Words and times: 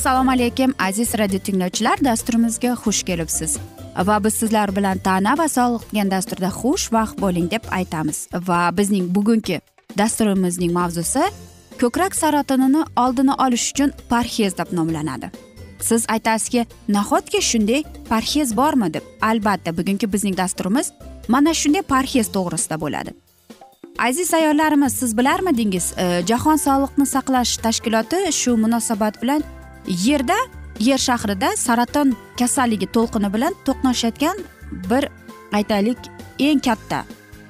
assalomu 0.00 0.30
alaykum 0.30 0.74
aziz 0.78 1.10
radio 1.18 1.38
tinglovchilar 1.38 1.98
dasturimizga 2.04 2.70
xush 2.82 3.02
kelibsiz. 3.08 3.58
Va 4.08 4.24
biz 4.24 4.34
sizlar 4.34 4.70
bilan 4.76 4.98
tana 4.98 5.34
va 5.38 5.46
sog'liq 5.48 5.82
degan 5.90 6.10
dasturda 6.10 6.48
xushvaqt 6.60 7.20
bo'ling 7.24 7.50
deb 7.50 7.64
aytamiz. 7.78 8.18
Va 8.48 8.60
bizning 8.78 9.10
bugungi 9.16 9.58
dasturimizning 9.98 10.72
mavzusi 10.72 11.24
ko'krak 11.80 12.16
saratonini 12.22 12.82
oldini 13.02 13.34
olish 13.44 13.66
uchun 13.72 13.92
parhez 14.08 14.56
deb 14.58 14.72
nomlanadi. 14.72 15.30
Siz 15.88 16.06
aytasizki 16.08 16.66
nahotki 16.88 17.42
shunday 17.50 17.84
parhez 18.08 18.56
bormi 18.56 18.94
deb? 18.94 19.04
Albatta 19.20 19.76
bugungi 19.78 20.12
bizning 20.12 20.36
dasturimiz 20.36 20.92
mana 21.28 21.54
shunday 21.54 21.82
parhez 21.82 22.32
to'g'risida 22.36 22.80
bo'ladi. 22.80 23.10
Aziz 23.98 24.34
ayollarimiz 24.34 24.92
siz 24.92 25.16
bilarmidingiz 25.18 25.92
e, 25.96 26.22
jahon 26.28 26.56
sog'liqni 26.66 27.06
saqlash 27.14 27.56
tashkiloti 27.64 28.18
shu 28.32 28.56
munosabat 28.56 29.22
bilan 29.22 29.42
yerda 29.86 30.36
yer 30.78 30.98
shahrida 30.98 31.56
saraton 31.56 32.16
kasalligi 32.38 32.86
to'lqini 32.96 33.32
bilan 33.34 33.54
to'qnashayotgan 33.66 34.36
bir 34.90 35.08
aytaylik 35.52 35.98
eng 36.38 36.60
katta. 36.60 37.04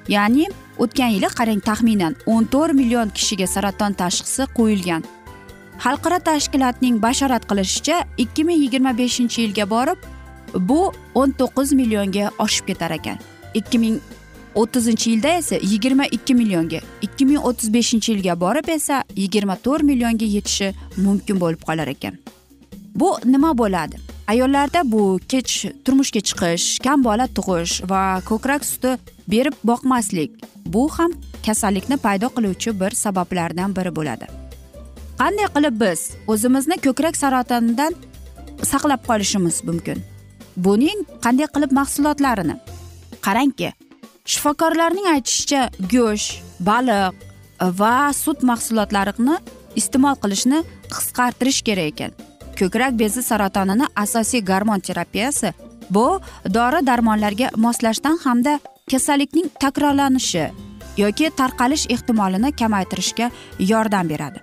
Ya'ni 0.09 0.47
o'tgan 0.79 1.11
yili 1.17 1.29
qarang 1.39 1.61
taxminan 1.69 2.17
o'n 2.27 2.45
to'rt 2.53 2.75
million 2.75 3.09
kishiga 3.17 3.47
saraton 3.47 3.93
tashxisi 4.01 4.47
qo'yilgan. 4.59 5.03
Xalqaro 5.85 6.19
tashkilotning 6.29 6.97
bashorat 7.03 7.45
qilishicha 7.51 7.97
ikki 8.25 8.45
ming 8.45 8.59
yigirma 8.65 8.93
beshinchi 9.03 9.39
yilga 9.45 9.67
borib 9.75 9.99
bu 10.69 10.81
o'n 11.15 11.31
to'qqiz 11.41 11.75
millionga 11.81 12.31
oshib 12.45 12.65
ketar 12.71 12.91
ekan. 12.99 13.19
ikki 13.55 13.79
ming 13.79 14.01
o'ttizinchi 14.55 15.11
yilda 15.11 15.29
esa 15.29 15.57
yigirma 15.57 16.07
ikki 16.07 16.35
millionga 16.35 16.81
ikki 17.03 17.27
ming 17.27 17.45
o'ttiz 17.49 17.73
beshinchi 17.75 18.13
yilga 18.13 18.41
borib 18.41 18.69
esa 18.69 19.05
yigirma 19.17 19.57
to'rt 19.57 19.83
millionga 19.83 20.27
yetishi 20.37 20.75
mumkin 20.97 21.41
bo'lib 21.41 21.63
qolar 21.69 21.89
ekan. 21.89 22.19
Bu 22.95 23.17
nima 23.25 23.59
bo'ladi? 23.59 23.97
Ayollarda 24.27 24.81
bu 24.93 25.19
kech 25.29 25.53
turmushga 25.85 26.21
chiqish 26.29 26.67
kam 26.85 27.05
bola 27.05 27.27
tug'ish 27.37 27.75
va 27.91 28.03
ko'krak 28.29 28.65
suti 28.65 28.97
berib 29.29 29.57
boqmaslik 29.65 30.31
bu 30.67 30.89
ham 30.97 31.13
kasallikni 31.47 31.97
paydo 31.97 32.29
qiluvchi 32.37 32.81
bir 32.81 32.91
sabablardan 33.05 33.77
biri 33.77 33.97
bo'ladi. 33.99 34.27
Qanday 35.21 35.49
qilib 35.57 35.77
biz 35.83 36.01
o'zimizni 36.33 36.77
ko'krak 36.87 37.17
saratonidan 37.23 37.93
saqlab 38.71 39.03
qolishimiz 39.09 39.57
mumkin? 39.69 39.99
Buning 40.57 40.99
qanday 41.25 41.49
qilib 41.55 41.73
mahsulotlarini? 41.81 42.57
Qarangki 43.27 43.71
shifokorlarning 44.31 45.07
aytishicha 45.11 45.63
go'sht 45.93 46.43
baliq 46.69 47.15
e, 47.65 47.67
va 47.81 47.95
sut 48.23 48.45
mahsulotlarini 48.51 49.37
iste'mol 49.81 50.19
qilishni 50.23 50.61
qisqartirish 50.95 51.61
kerak 51.69 51.89
ekan. 51.93 52.13
Ko'krak 52.59 52.99
bezi 53.03 53.23
saratonini 53.31 53.89
asosiy 54.05 54.45
gormon 54.51 54.81
terapiyasi 54.89 55.53
bu 55.97 56.07
dori 56.57 56.87
darmonlarga 56.87 57.51
moslashdan 57.67 58.21
hamda 58.25 58.55
kasallikning 58.91 59.51
takrorlanishi 59.65 60.47
yoki 61.03 61.31
tarqalish 61.41 61.87
ehtimolini 61.95 62.53
kamaytirishga 62.63 63.31
yordam 63.73 64.09
beradi. 64.13 64.41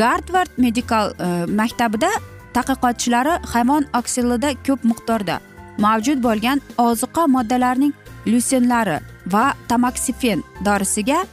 Gartvard 0.00 0.50
medikal 0.58 1.10
e, 1.10 1.28
maktabida 1.60 2.10
tadqiqotchilari 2.54 3.34
hayvon 3.52 3.84
oksilida 3.98 4.54
ko'p 4.66 4.90
miqdorda 4.90 5.40
mavjud 5.78 6.22
bo'lgan 6.26 6.60
ozuqa 6.88 7.26
moddalarining 7.36 7.92
lyusenlari 8.26 9.00
va 9.32 9.54
tamaksifen 9.68 10.42
dorisiga 10.64 11.24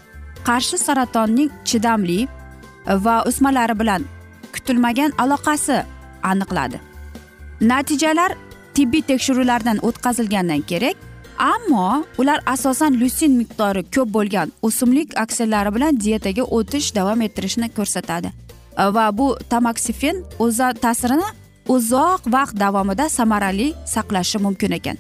qarshi 0.48 0.78
saratonning 0.78 1.52
chidamli 1.66 2.20
e, 2.24 2.28
va 3.06 3.16
o'smalari 3.30 3.76
bilan 3.80 4.06
kutilmagan 4.54 5.12
aloqasi 5.24 5.78
aniqladi. 6.32 6.78
Natijalar 7.62 8.32
tibbiy 8.76 9.02
tekshiruvlardan 9.12 9.78
o'tkazilgandan 9.88 10.62
kerak 10.72 10.98
ammo 11.38 12.04
ular 12.18 12.40
asosan 12.56 13.00
lyusin 13.02 13.32
miqdori 13.42 13.84
ko'p 13.96 14.10
bo'lgan 14.16 14.52
o'simlik 14.68 15.18
aksiyalari 15.24 15.76
bilan 15.76 16.00
dietaga 16.06 16.44
o'tish 16.58 16.96
davom 16.96 17.22
ettirishni 17.22 17.70
ko'rsatadi. 17.78 18.30
E, 18.82 18.84
va 18.96 19.06
bu 19.18 19.28
tamaksifen 19.50 20.24
o'z 20.40 20.60
ta'sirini 20.86 21.30
uzoq 21.76 22.22
vaqt 22.36 22.56
davomida 22.60 23.10
samarali 23.10 23.74
saqlashi 23.96 24.38
mumkin 24.46 24.72
ekan. 24.80 24.98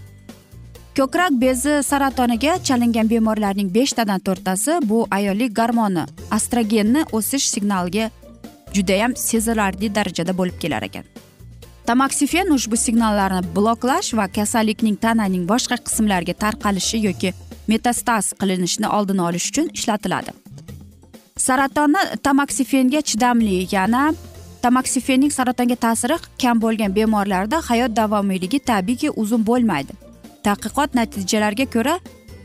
Ko'krak 0.97 1.31
bezi 1.41 1.83
saratoniga 1.83 2.57
chalingan 2.63 3.09
bemorlarning 3.09 3.69
beshtadan 3.73 4.19
to'rttasi 4.19 4.73
bu 4.89 5.07
ayollik 5.11 5.55
gormoni 5.55 6.03
astrogenni 6.31 7.01
o'sish 7.11 7.47
signaliga 7.53 8.09
judayam 8.73 9.15
sezilarli 9.15 9.95
darajada 9.95 10.37
bo'lib 10.37 10.59
kelar 10.61 10.83
ekan. 10.89 11.03
Tamaksifen 11.85 12.51
ushbu 12.57 12.77
signallarni 12.77 13.41
bloklash 13.55 14.13
va 14.17 14.27
kasallikning 14.37 14.95
tananing 15.05 15.47
boshqa 15.53 15.77
qismlariga 15.87 16.35
tarqalishi 16.43 17.01
yoki 17.07 17.33
metastaz 17.67 18.33
qilinishini 18.41 18.87
oldini 18.87 19.21
olish 19.21 19.49
uchun 19.49 19.73
ishlatiladi. 19.73 20.31
Saratonni 21.37 22.03
tamaksifenga 22.23 23.01
chidamli 23.01 23.67
yana 23.75 24.13
tamaksifenning 24.61 25.31
saratonga 25.39 25.75
ta'siri 25.75 26.17
kam 26.41 26.61
bo'lgan 26.61 26.95
bemorlarda 26.95 27.57
hayot 27.69 27.95
davomiyligi 27.95 28.59
tabiiyki 28.59 29.09
uzun 29.09 29.45
bo'lmaydi. 29.45 30.02
Tadqiqot 30.47 30.95
natijalariga 30.99 31.67
ko'ra 31.75 31.95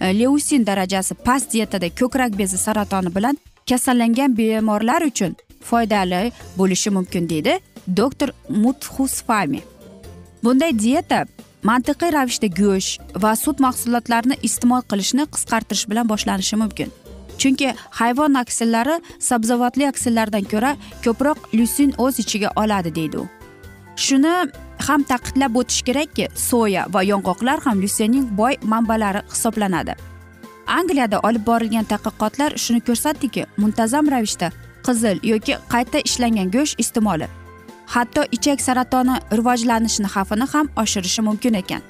e, 0.01 0.19
leusin 0.21 0.67
darajasi 0.67 1.15
past 1.27 1.53
dietada 1.53 1.89
ko'krak 2.01 2.39
bezi 2.39 2.59
saratoni 2.67 3.15
bilan 3.17 3.39
kasallangan 3.71 4.37
bemorlar 4.39 5.03
uchun 5.11 5.37
foydali 5.71 6.33
bo'lishi 6.59 6.91
mumkin 6.97 7.29
deydi 7.33 7.59
doktor 8.01 8.29
mutxusfami 8.65 9.61
bunday 10.45 10.73
dieta 10.85 11.27
mantiqiy 11.63 12.13
ravishda 12.15 12.49
go'sht 12.61 13.19
va 13.23 13.35
sut 13.37 13.61
mahsulotlarini 13.67 14.37
iste'mol 14.49 14.83
qilishni 14.91 15.27
qisqartirish 15.35 15.87
bilan 15.91 16.09
boshlanishi 16.13 16.57
mumkin. 16.63 16.93
Chunki 17.41 17.75
hayvon 18.01 18.35
aksillari 18.43 18.97
sabzavotli 19.29 19.87
aksillardan 19.89 20.47
ko'ra 20.53 20.77
ko'proq 21.05 21.39
lyusin 21.57 21.95
o'z 22.05 22.19
ichiga 22.25 22.51
oladi 22.63 22.95
deydi 22.95 23.19
u. 23.23 23.27
Shuni 24.07 24.35
ham 24.87 25.03
ta'kidlab 25.11 25.57
o'tish 25.61 25.83
kerakki 25.89 26.29
soya 26.49 26.87
va 26.95 27.03
yong'oqlar 27.11 27.59
ham 27.67 27.81
lyusinning 27.83 28.27
boy 28.41 28.55
manbalari 28.63 29.21
hisoblanadi. 29.33 29.95
Angliyada 30.79 31.19
olib 31.29 31.45
borilgan 31.47 31.85
tadqiqotlar 31.93 32.51
shuni 32.65 32.81
ko'rsatdiki 32.89 33.47
muntazam 33.63 34.11
ravishda 34.15 34.49
qizil 34.87 35.17
yoki 35.33 35.55
qayta 35.73 35.99
ishlangan 36.09 36.49
go'sht 36.57 36.81
iste'moli 36.83 37.29
hatto 37.95 38.23
ichak 38.37 38.61
saratoni 38.61 39.15
rivojlanishini 39.39 40.09
xavfini 40.15 40.47
ham 40.53 40.67
oshirishi 40.83 41.23
mumkin 41.29 41.55
ekan. 41.63 41.83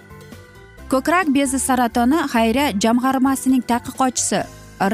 Ko'krak 0.92 1.26
bezi 1.36 1.58
saratoni 1.68 2.18
xayriya 2.34 2.66
jamg'armasining 2.84 3.62
tadqiqotchisi 3.70 4.40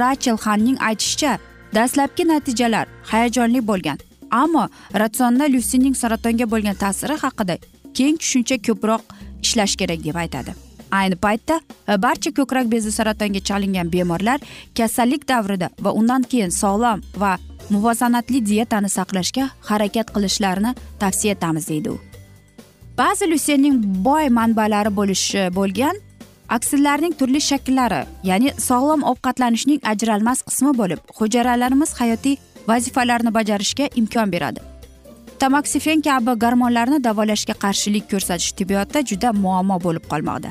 rachel 0.00 0.36
xanning 0.44 0.78
aytishicha 0.88 1.32
dastlabki 1.74 2.24
natijalar 2.32 2.86
hayajonli 3.10 3.60
bo'lgan 3.70 3.98
ammo 4.42 4.64
ratsionda 5.02 5.44
lyusinning 5.54 5.94
saratonga 6.02 6.46
bo'lgan 6.52 6.76
ta'siri 6.82 7.16
haqida 7.24 7.56
keng 7.98 8.16
tushuncha 8.22 8.56
ko'proq 8.66 9.02
ishlash 9.42 9.76
kerak 9.80 10.04
deb 10.04 10.16
aytadi. 10.24 10.54
Ayni 10.90 11.16
paytda 11.16 11.60
e, 11.88 12.02
barcha 12.02 12.30
ko'krak 12.38 12.70
bezi 12.70 12.92
saratonga 12.92 13.40
chalingan 13.48 13.92
bemorlar 13.92 14.40
kasallik 14.78 15.28
davrida 15.28 15.70
va 15.84 15.90
undan 16.00 16.22
keyin 16.22 16.52
sog'lom 16.62 17.02
va 17.22 17.32
muvozanatli 17.70 18.40
dietani 18.46 18.90
saqlashga 18.96 19.48
harakat 19.70 20.12
qilishlarini 20.14 20.74
tavsiya 21.00 21.34
etamiz 21.36 21.68
deydi 21.68 21.90
u. 21.90 21.98
Ba'zi 22.98 23.30
lyusenning 23.30 23.76
boy 24.08 24.28
manbalari 24.38 24.96
bo'lishi 24.96 25.38
e, 25.38 25.48
bo'lgan 25.58 25.96
aksillarning 26.56 27.14
turli 27.20 27.40
shakllari 27.50 28.02
ya'ni 28.30 28.52
sog'lom 28.68 29.02
ovqatlanishning 29.10 29.80
ajralmas 29.92 30.44
qismi 30.48 30.76
bo'lib 30.80 31.00
hujayralarimiz 31.18 31.96
hayotiy 32.00 32.36
vazifalarni 32.68 33.34
bajarishga 33.38 33.88
imkon 34.00 34.32
beradi. 34.32 34.60
Tamoksifen 35.44 36.00
kabi 36.00 36.32
gormonlarni 36.42 36.98
davolashga 37.04 37.54
qarshilik 37.64 38.04
ko'rsatish 38.12 38.52
tibbiyotda 38.58 39.00
juda 39.10 39.32
muammo 39.44 39.76
bo'lib 39.86 40.04
qolmoqda. 40.12 40.50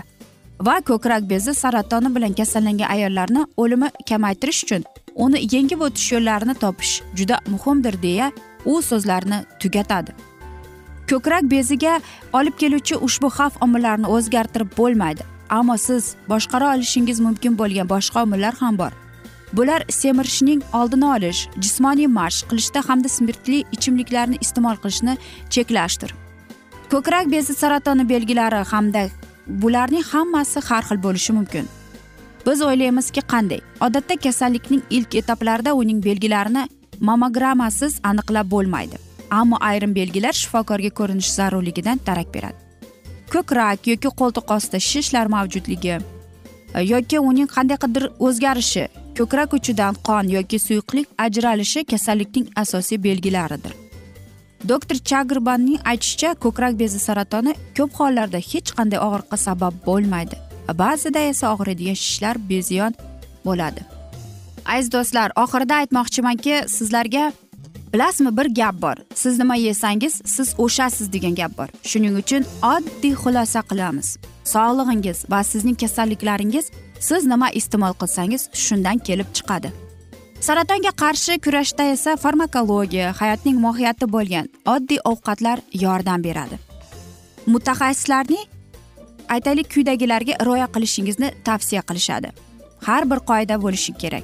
Va 0.67 0.75
ko'krak 0.89 1.23
bezi 1.31 1.53
saratoni 1.61 2.09
bilan 2.15 2.33
kasallangan 2.39 2.91
ayollarni 2.95 3.41
o'limi 3.63 3.89
kamaytirish 4.09 4.59
uchun 4.65 4.83
uni 5.25 5.39
yengib 5.53 5.81
o'tish 5.87 6.07
yo'llarini 6.13 6.55
topish 6.63 6.93
juda 7.17 7.39
muhimdir 7.53 7.95
deya 8.05 8.31
u 8.71 8.81
so'zlarni 8.89 9.39
tugatadi. 9.61 10.11
Ko'krak 11.09 11.43
beziga 11.55 11.93
olib 12.39 12.55
keluvchi 12.61 12.95
ushbu 13.07 13.27
xavf 13.37 13.61
omillarini 13.65 14.07
o'zgartirib 14.15 14.77
bo'lmaydi 14.79 15.23
ammo 15.59 15.77
siz 15.87 16.15
boshqara 16.31 16.75
olishingiz 16.75 17.19
mumkin 17.27 17.57
bo'lgan 17.61 17.89
boshqa 17.95 18.23
omillar 18.25 18.53
ham 18.61 18.77
bor. 18.81 18.91
Bular 19.53 19.85
semirishning 19.89 20.63
oldini 20.73 21.05
olish 21.15 21.47
jismoniy 21.63 22.07
mashq 22.19 22.49
qilishda 22.49 22.83
hamda 22.87 23.09
spirtli 23.15 23.59
ichimliklarni 23.75 24.37
iste'mol 24.45 24.77
qilishni 24.83 25.17
cheklashdir. 25.49 26.11
Ko'krak 26.91 27.31
bezi 27.31 27.53
saratoni 27.53 28.09
belgilari 28.09 28.63
hamda 28.73 29.07
bularning 29.47 30.05
hammasi 30.11 30.59
har 30.69 30.83
xil 30.89 30.99
bo'lishi 31.05 31.33
mumkin. 31.39 31.65
Biz 32.45 32.61
o'ylaymizki 32.61 33.21
qanday? 33.33 33.61
Odatda 33.81 34.15
kasallikning 34.25 34.81
ilk 34.89 35.15
etaplarida 35.15 35.73
uning 35.73 36.03
belgilarini 36.05 36.67
mammogrammasiz 36.99 37.99
aniqlab 38.03 38.51
bo'lmaydi 38.55 38.97
ammo 39.39 39.57
ayrim 39.69 39.95
belgilar 39.95 40.33
shifokorga 40.41 40.89
ko'rinish 40.99 41.31
zarurligidan 41.37 41.99
darak 42.07 42.33
beradi. 42.35 42.59
Ko'krak 43.33 43.87
yoki 43.91 44.09
qo'ltiq 44.19 44.51
osti 44.55 44.81
shishlar 44.89 45.31
mavjudligi 45.35 45.95
e, 45.97 46.79
yoki 46.93 47.19
uning 47.29 47.49
qandaydir 47.55 48.05
o'zgarishi 48.27 48.85
ko'krak 49.17 49.53
uchidan 49.57 49.93
qon 50.07 50.25
yoki 50.37 50.59
suyuqlik 50.59 51.07
ajralishi 51.17 51.83
kasallikning 51.91 52.47
asosiy 52.55 53.03
belgilaridir. 53.03 53.73
Doktor 54.69 54.95
chagrbanning 54.95 55.79
aytishicha 55.91 56.33
ko'krak 56.33 56.79
bezi 56.79 56.99
saratoni 56.99 57.53
ko'p 57.77 57.91
hollarda 57.99 58.39
hech 58.51 58.69
qanday 58.77 58.99
og'riqqa 59.07 59.37
sabab 59.47 59.73
bo'lmaydi 59.87 60.37
ba'zida 60.83 61.19
esa 61.19 61.53
og'riydigan 61.53 61.97
shishlar 62.03 62.35
beziyon 62.49 62.93
bo'ladi. 63.45 63.81
Aziz 64.65 64.91
do'stlar 64.91 65.31
oxirida 65.43 65.75
aytmoqchimanki 65.81 66.55
sizlarga 66.67 67.31
bilasizmi 67.93 68.37
bir 68.37 68.47
gap 68.59 68.81
bor. 68.81 68.95
Siz 69.15 69.39
nima 69.39 69.55
yesangiz 69.55 70.21
siz 70.25 70.55
o'shasiz 70.57 71.13
degan 71.13 71.35
gap 71.35 71.57
bor. 71.57 71.67
Shuning 71.83 72.15
uchun 72.21 72.45
oddiy 72.73 73.13
xulosa 73.23 73.61
qilamiz. 73.69 74.17
Sog'lig'ingiz 74.53 75.25
va 75.31 75.43
sizning 75.43 75.77
kasalliklaringiz 75.83 76.71
siz 77.07 77.25
nima 77.31 77.49
iste'mol 77.59 77.95
qilsangiz 78.01 78.49
shundan 78.65 78.97
kelib 79.07 79.29
chiqadi. 79.37 79.69
Saratonga 80.47 80.91
qarshi 81.03 81.39
kurashda 81.45 81.83
esa 81.95 82.15
farmakologiya 82.23 83.13
hayotning 83.19 83.57
mohiyati 83.65 84.07
bo'lgan 84.15 84.49
oddiy 84.75 84.99
ovqatlar 85.11 85.61
yordam 85.83 86.23
beradi. 86.27 86.59
Mutaxassislarning 87.53 88.45
aytaylik 89.35 89.67
quyidagilarga 89.73 90.33
rioya 90.47 90.67
qilishingizni 90.75 91.29
tavsiya 91.47 91.81
qilishadi. 91.89 92.29
Har 92.87 93.03
bir 93.11 93.19
qoida 93.29 93.55
bo'lishi 93.65 93.93
kerak. 94.01 94.23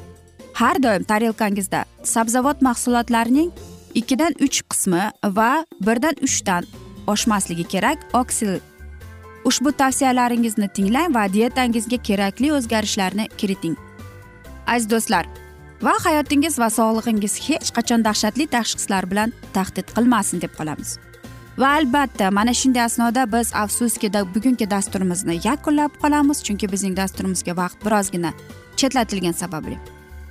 Har 0.60 0.76
doim 0.84 1.04
tarelkangizda 1.12 1.86
sabzavot 2.04 2.62
mahsulotlarining 2.68 3.52
ikkidan 4.00 4.36
uch 4.46 4.60
qismi 4.72 5.04
va 5.38 5.52
birdan 5.88 6.16
uchdan 6.28 6.68
oshmasligi 7.08 7.66
kerak 7.74 8.04
oksil 8.22 8.60
ushbu 9.50 9.72
tavsiyalaringizni 9.82 10.68
tinglang 10.78 11.14
va 11.18 11.26
dietangizga 11.34 11.98
kerakli 12.08 12.52
o'zgarishlarni 12.58 13.26
kiriting. 13.40 13.76
Aziz 14.68 14.90
do'stlar 14.94 15.26
va 15.86 15.94
hayotingiz 16.06 16.60
va 16.62 16.70
sog'lig'ingiz 16.78 17.38
hech 17.48 17.70
qachon 17.78 18.04
dahshatli 18.08 18.46
tashxislar 18.56 19.08
bilan 19.12 19.34
tahdid 19.56 19.88
qilmasin 19.96 20.42
deb 20.44 20.54
qolamiz. 20.60 20.98
Va 21.62 21.70
albatta 21.80 22.32
mana 22.32 22.54
shunday 22.62 22.84
asnoda 22.86 23.26
biz 23.36 23.54
afsuski 23.64 24.12
bugungi 24.36 24.70
dasturimizni 24.76 25.40
yakunlab 25.44 25.92
qolamiz 26.04 26.44
chunki 26.46 26.72
bizning 26.74 26.96
dasturimizga 27.02 27.56
vaqt 27.62 27.86
birozgina 27.86 28.32
chetlatilgani 28.80 29.34
sababli. 29.34 29.78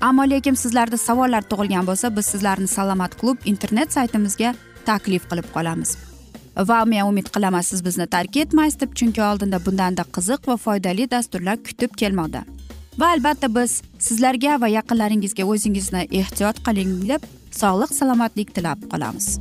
Ammo 0.01 0.23
lekin 0.31 0.55
sizlarda 0.55 0.97
savollar 0.97 1.43
tug'ilgan 1.51 1.87
bo'lsa 1.87 2.17
biz 2.17 2.27
sizlarni 2.27 2.67
salomat 2.67 3.21
klub 3.21 3.39
internet 3.45 3.93
saytimizga 3.93 4.55
taklif 4.87 5.29
qilib 5.31 5.49
qolamiz. 5.57 6.08
Va 6.67 6.85
men 6.85 7.07
umid 7.07 7.29
qilaman 7.35 7.63
siz 7.63 7.85
bizni 7.85 8.07
tark 8.07 8.37
etmaysiz 8.37 8.81
deb 8.81 8.95
chunki 8.99 9.23
oldinda 9.23 9.61
bundanda 9.67 10.05
qiziq 10.17 10.49
va 10.51 10.57
foydali 10.57 11.11
dasturlar 11.11 11.57
kutib 11.69 11.95
kelmoqda. 12.01 12.43
Va 12.99 13.13
albatta 13.15 13.49
biz 13.55 13.83
sizlarga 13.99 14.61
va 14.61 14.69
yaqinlaringizga 14.73 15.45
o'zingizni 15.53 16.03
ehtiyot 16.21 16.59
qiling 16.67 16.97
deb 17.11 17.23
sog'lik 17.61 17.95
salomatlik 17.99 18.55
tilab 18.57 18.83
qolamiz. 18.93 19.39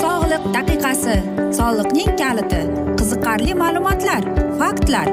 Sog'liq 0.00 0.48
daqiqasi 0.56 1.18
soliqning 1.58 2.16
kaliti 2.22 2.62
qiziqarli 2.98 3.60
ma'lumotlar 3.64 4.22
faktlar. 4.62 5.12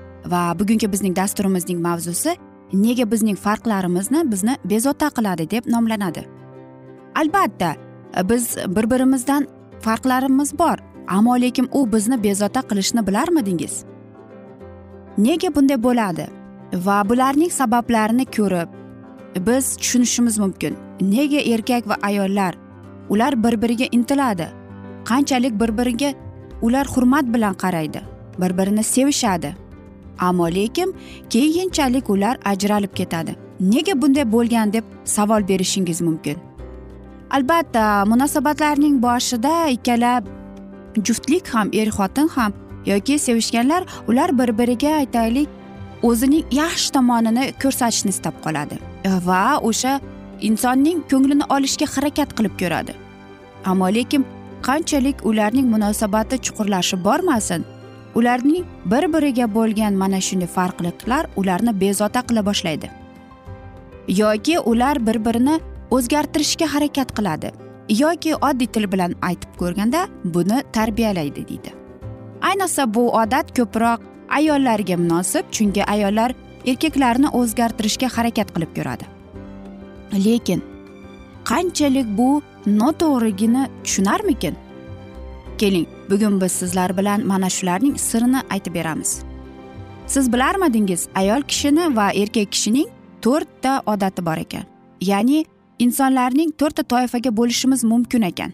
Va 0.25 0.59
bugungi 0.59 0.91
bizning 0.91 1.15
dasturimizning 1.15 1.79
mavzusi 1.81 2.35
nega 2.73 3.11
bizning 3.11 3.37
farqlarimizni 3.37 4.31
bizni 4.31 4.57
bezovta 4.65 5.09
qiladi 5.09 5.49
deb 5.51 5.67
nomlanadi. 5.67 6.27
Albatta 7.15 7.75
biz 8.29 8.57
bir 8.67 8.91
birimizdan 8.91 9.47
farqlarimiz 9.81 10.59
bor 10.59 10.77
ammo 11.07 11.41
lekin 11.41 11.69
u 11.71 11.91
bizni 11.93 12.23
bezovta 12.23 12.61
qilishni 12.61 13.07
bilarmidingiz? 13.07 13.83
Nega 15.17 15.55
bunday 15.55 15.83
bo'ladi 15.83 16.27
va 16.85 17.09
bularning 17.09 17.51
sabablarini 17.51 18.25
ko'rib 18.25 18.69
biz 19.47 19.75
tushunishimiz 19.77 20.39
mumkin. 20.39 20.77
Nega 21.01 21.41
erkak 21.53 21.87
va 21.89 21.97
ayollar 22.01 22.55
ular 23.09 23.43
bir 23.43 23.61
biriga 23.61 23.85
intiladi? 23.91 24.47
Qanchalik 25.05 25.59
bir 25.59 25.77
biriga 25.77 26.13
ular 26.61 26.87
hurmat 26.87 27.25
bilan 27.33 27.53
qaraydi 27.53 28.01
bir 28.39 28.57
birini 28.57 28.83
sevishadi? 28.83 29.55
Ammo 30.19 30.47
lekin 30.47 30.93
keyinchalik 31.29 32.09
ular 32.09 32.37
ajralib 32.45 32.93
ketadi. 32.95 33.35
Nega 33.59 34.01
bunday 34.01 34.31
bo'lgan 34.31 34.73
deb 34.73 34.83
savol 35.05 35.47
berishingiz 35.47 36.01
mumkin. 36.01 36.37
Albatta 37.31 38.05
munosabatlarning 38.05 39.01
boshida 39.01 39.67
ikkala 39.69 40.23
juftlik 41.03 41.47
ham 41.47 41.69
er 41.73 41.87
xotin 41.87 42.27
ham 42.29 42.53
yoki 42.85 43.19
sevishganlar 43.19 43.83
ular 44.07 44.37
bir 44.39 44.57
biriga 44.57 44.95
aytaylik 45.01 45.49
o'zining 46.03 46.45
yaxshi 46.51 46.91
tomonini 46.95 47.53
ko'rsatishni 47.63 48.09
istab 48.15 48.35
qoladi 48.45 48.75
va 49.27 49.59
o'sha 49.69 49.93
insonning 50.49 50.99
ko'nglini 51.11 51.45
olishga 51.55 51.87
harakat 51.95 52.29
qilib 52.37 52.55
ko'radi. 52.61 52.93
Ammo 53.65 53.87
lekin 53.97 54.25
qanchalik 54.67 55.25
ularning 55.29 55.67
munosabati 55.73 56.35
chuqurlashib 56.45 57.03
bormasin 57.07 57.65
ularning 58.15 58.65
bir 58.85 59.03
biriga 59.13 59.47
bo'lgan 59.55 59.93
mana 59.93 60.21
shunday 60.27 60.47
farqliliklar 60.57 61.23
ularni 61.35 61.73
bezovta 61.81 62.21
qila 62.29 62.45
boshlaydi. 62.45 62.89
Yoki 64.07 64.59
ular 64.59 65.05
bir 65.07 65.25
birini 65.25 65.59
o'zgartirishga 65.91 66.67
harakat 66.73 67.09
qiladi 67.17 67.51
yoki 67.89 68.35
oddiy 68.35 68.67
til 68.67 68.87
bilan 68.91 69.15
aytib 69.21 69.55
ko'rganda 69.59 70.07
buni 70.23 70.63
tarbiyalaydi 70.73 71.47
deydi. 71.49 71.71
Ayniqsa 72.41 72.93
bu 72.93 73.03
odat 73.21 73.51
ko'proq 73.57 73.99
ayollarga 74.37 74.97
munosib 74.97 75.51
chunki 75.51 75.83
ayollar 75.85 76.31
erkaklarni 76.65 77.29
o'zgartirishga 77.39 78.07
harakat 78.15 78.53
qilib 78.55 78.71
ko'radi. 78.77 79.05
Lekin 80.25 80.61
qanchalik 81.49 82.07
bu 82.17 82.41
noto'g'rigini 82.65 83.63
tushunarmikin? 83.83 84.55
Keling 85.61 85.87
bugun 86.09 86.41
biz 86.41 86.51
sizlar 86.51 86.97
bilan 86.97 87.27
mana 87.27 87.49
shularning 87.49 87.97
sirini 87.99 88.39
aytib 88.49 88.73
beramiz. 88.75 89.11
Siz 90.07 90.33
bilarmidingiz 90.33 91.07
ayol 91.15 91.41
kishini 91.41 91.95
va 91.95 92.07
erkak 92.11 92.51
kishining 92.51 92.89
to'rtta 93.21 93.81
odati 93.85 94.25
bor 94.25 94.37
ekan. 94.37 94.65
Ya'ni 95.01 95.45
insonlarning 95.79 96.51
to'rtta 96.59 96.83
toifaga 96.83 97.37
bo'lishimiz 97.37 97.83
mumkin 97.83 98.21
ekan. 98.21 98.53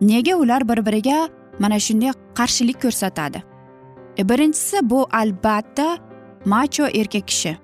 Nega 0.00 0.36
ular 0.36 0.68
bir 0.68 0.86
biriga 0.86 1.28
mana 1.58 1.78
shunday 1.86 2.12
qarshilik 2.38 2.82
ko'rsatadi? 2.82 3.42
E, 4.18 4.28
birinchisi 4.28 4.90
bu 4.90 5.06
albatta 5.12 5.98
macho 6.44 6.86
erkak 7.00 7.28
kishi. 7.28 7.56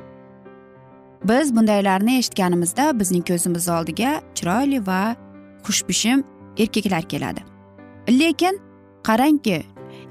Biz 1.24 1.56
bundaylarni 1.56 2.18
eshitganimizda 2.18 3.00
bizning 3.00 3.24
ko'zimiz 3.30 3.68
oldiga 3.68 4.10
chiroyli 4.34 4.86
va 4.86 5.16
xushbichim 5.66 6.24
erkaklar 6.58 7.02
keladi. 7.02 7.51
Lekin 8.08 8.58
qarangki 9.06 9.62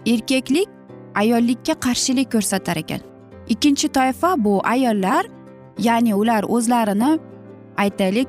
erkaklik 0.06 0.70
ayollikka 1.16 1.74
qarshilik 1.80 2.32
ko'rsatar 2.32 2.78
ekan. 2.78 3.02
Ikkinchi 3.48 3.88
toifa 3.88 4.36
bu 4.44 4.62
ayollar 4.64 5.26
ya'ni 5.80 6.16
ular 6.16 6.44
o'zlarini 6.44 7.20
aytaylik 7.78 8.28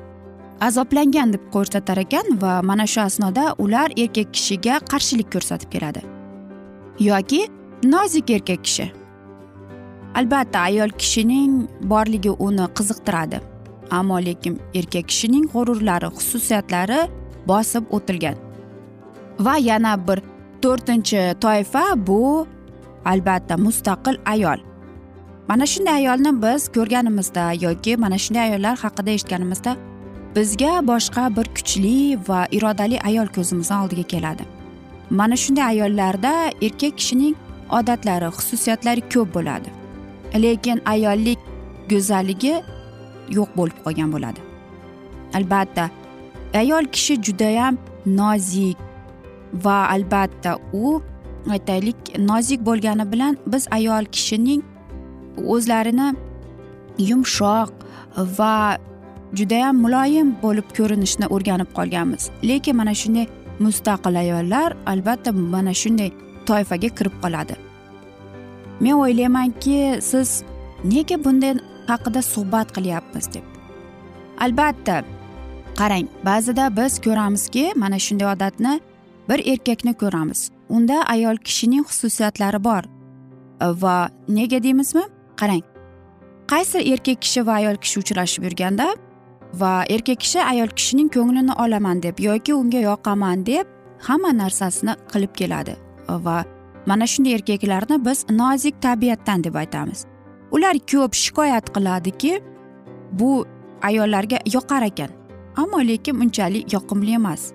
azoblangan 0.61 1.33
deb 1.33 1.43
ko'rsatar 1.53 1.97
ekan 1.97 2.41
va 2.41 2.61
mana 2.61 2.87
shu 2.87 3.01
asnoda 3.01 3.55
ular 3.57 3.89
erkak 3.97 4.33
kishiga 4.33 4.79
qarshilik 4.91 5.31
ko'rsatib 5.33 5.69
keladi. 5.71 6.01
Yoki 6.99 7.47
nozik 7.83 8.29
erkak 8.29 8.63
kishi. 8.63 8.91
Albatta 10.15 10.59
ayol 10.59 10.89
kishining 11.01 11.67
borligi 11.81 12.29
uni 12.29 12.65
qiziqtiradi. 12.77 13.41
Ammo 13.91 14.17
lekin 14.25 14.59
erkak 14.75 15.07
kishining 15.07 15.45
g'ururlari 15.53 16.09
xususiyatlari 16.17 16.99
bosib 17.47 17.83
o'tilgan. 17.89 18.37
Va 19.39 19.57
yana 19.57 20.07
bir 20.07 20.19
to'rtinchi 20.61 21.35
toifa 21.41 21.83
bu 22.07 22.47
albatta 23.05 23.57
mustaqil 23.57 24.17
ayol. 24.25 24.59
Mana 25.47 25.65
shunday 25.65 25.93
ayolni 25.93 26.41
biz 26.43 26.67
ko'rganimizda 26.75 27.43
yoki 27.65 27.97
mana 27.97 28.17
shunday 28.17 28.43
ayollar 28.49 28.75
haqida 28.83 29.11
eshitganimizda 29.11 29.75
bizga 30.35 30.73
boshqa 30.91 31.23
bir 31.37 31.47
kuchli 31.55 32.19
va 32.27 32.47
irodali 32.51 32.97
ayol 33.09 33.27
ko'zimizni 33.27 33.75
oldiga 33.83 34.03
keladi. 34.13 34.43
Mana 35.09 35.35
shunday 35.43 35.65
ayollarda 35.73 36.33
erkak 36.61 36.97
kishining 36.97 37.35
odatlari 37.79 38.29
xususiyatlari 38.37 39.01
ko'p 39.13 39.33
bo'ladi. 39.35 39.69
Lekin 40.43 40.81
ayollik 40.85 41.39
go'zalligi 41.91 42.55
yo'q 43.37 43.49
bo'lib 43.57 43.77
qolgan 43.85 44.09
bo'ladi. 44.15 44.39
Albatta 45.37 45.89
ayol 46.61 46.85
kishi 46.95 47.13
judayam 47.25 47.77
nozik 48.05 48.77
va 49.53 49.77
albatta 49.95 50.57
u 50.73 51.01
aytaylik 51.49 51.97
nozik 52.19 52.65
bo'lgani 52.65 53.11
bilan 53.11 53.37
biz 53.47 53.67
ayol 53.71 54.05
kishining 54.05 54.61
o'zlarini 55.53 56.07
yumshoq 57.09 57.71
va 58.37 58.77
judayam 59.33 59.75
muloyim 59.85 60.35
bo'lib 60.43 60.67
ko'rinishni 60.77 61.27
o'rganib 61.35 61.69
qolganmiz. 61.77 62.29
Lekin 62.43 62.75
mana 62.75 62.93
shunday 63.01 63.27
mustaqil 63.59 64.15
ayollar 64.23 64.75
albatta 64.85 65.31
mana 65.31 65.73
shunday 65.81 66.11
toifaga 66.45 66.89
kirib 66.97 67.15
qoladi. 67.23 67.55
Men 68.79 68.95
o'ylaymanki 69.03 69.79
siz 70.01 70.43
nega 70.93 71.17
bunday 71.25 71.53
haqida 71.87 72.21
suhbat 72.21 72.67
qilyapmiz 72.75 73.25
deb. 73.33 73.45
Albatta 74.45 75.03
qarang 75.79 76.07
ba'zida 76.25 76.65
biz 76.77 76.99
ko'ramizki 77.05 77.65
mana 77.75 77.99
shunday 78.05 78.27
odatni 78.35 78.73
bir 79.29 79.39
erkakni 79.53 79.93
ko'ramiz. 79.93 80.49
Unda 80.69 81.03
ayol 81.03 81.37
kishining 81.37 81.85
xususiyatlari 81.89 82.63
bor. 82.63 82.83
Va 83.61 84.09
nega 84.27 84.63
deymizmi? 84.63 85.03
Qarang. 85.39 85.63
Qaysi 86.47 86.77
erkak 86.93 87.21
kishi 87.21 87.45
va 87.47 87.53
ayol 87.61 87.77
kishi 87.83 87.99
uchrashib 87.99 88.43
yurganda 88.43 88.87
va 89.53 89.83
erkak 89.89 90.19
kishi 90.19 90.41
ayol 90.43 90.67
kishining 90.67 91.09
ko'nglini 91.15 91.53
olaman 91.63 92.03
deb 92.03 92.19
yoki 92.19 92.53
unga 92.53 92.81
yoqaman 92.89 93.45
deb 93.45 93.67
hamma 94.07 94.31
narsasini 94.37 94.95
qilib 95.13 95.33
keladi. 95.39 95.75
Va 96.09 96.43
mana 96.85 97.07
shunday 97.07 97.33
erkaklarni 97.39 98.05
biz 98.05 98.25
nozik 98.29 98.81
tabiatdan 98.81 99.43
deb 99.43 99.55
aytamiz. 99.55 100.05
Ular 100.51 100.75
ko'p 100.91 101.13
shikoyat 101.23 101.73
qiladiki 101.75 102.41
bu 103.11 103.45
ayollarga 103.81 104.37
yoqar 104.53 104.83
ekan. 104.91 105.11
Ammo 105.55 105.79
lekin 105.87 106.15
unchalik 106.15 106.73
yoqimli 106.73 107.13
emas. 107.19 107.51